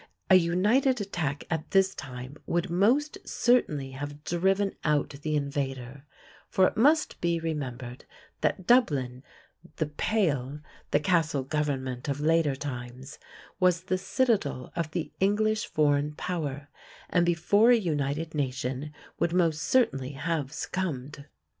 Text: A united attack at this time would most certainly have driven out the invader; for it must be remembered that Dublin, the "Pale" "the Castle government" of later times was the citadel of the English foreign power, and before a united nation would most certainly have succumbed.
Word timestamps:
A 0.31 0.35
united 0.35 0.99
attack 0.99 1.43
at 1.51 1.69
this 1.69 1.93
time 1.93 2.35
would 2.47 2.71
most 2.71 3.19
certainly 3.23 3.91
have 3.91 4.23
driven 4.23 4.73
out 4.83 5.11
the 5.21 5.35
invader; 5.35 6.05
for 6.49 6.65
it 6.65 6.75
must 6.75 7.21
be 7.21 7.39
remembered 7.39 8.05
that 8.41 8.65
Dublin, 8.65 9.21
the 9.75 9.85
"Pale" 9.85 10.61
"the 10.89 10.99
Castle 10.99 11.43
government" 11.43 12.09
of 12.09 12.19
later 12.19 12.55
times 12.55 13.19
was 13.59 13.83
the 13.83 13.97
citadel 13.99 14.71
of 14.75 14.89
the 14.89 15.11
English 15.19 15.67
foreign 15.67 16.15
power, 16.15 16.69
and 17.07 17.23
before 17.23 17.69
a 17.69 17.75
united 17.77 18.33
nation 18.33 18.91
would 19.19 19.33
most 19.33 19.61
certainly 19.61 20.13
have 20.13 20.51
succumbed. 20.51 21.25